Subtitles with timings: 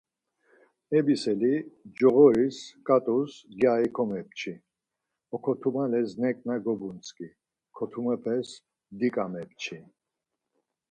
[0.97, 1.53] Ebiseli
[1.97, 2.57] coğoris
[2.87, 4.53] ǩat̆us gyari komepçi,
[5.35, 7.27] okotumales neǩna gobuntzǩi,
[7.75, 8.49] kotumepes
[8.99, 9.77] diǩa mepçi.